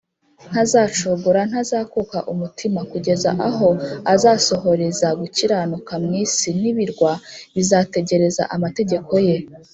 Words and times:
“Ntazacogora, 0.49 1.41
ntazakuka 1.49 2.17
umutima, 2.33 2.79
kugeza 2.91 3.29
aho 3.49 3.67
azasohoreza 4.13 5.07
gukiranuka 5.19 5.93
mu 6.03 6.11
isi, 6.23 6.49
n’ibirwa 6.61 7.11
bizategereza 7.55 8.43
amategeko 8.55 9.13
ye 9.27 9.35